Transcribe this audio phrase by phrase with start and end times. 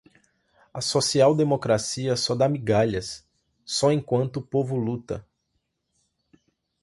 [0.73, 3.23] A social-democracia só dá migalhas,
[3.63, 5.23] só enquanto o povo luta